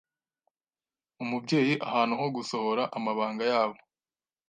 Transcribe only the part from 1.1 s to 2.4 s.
umubyeyi ahantu ho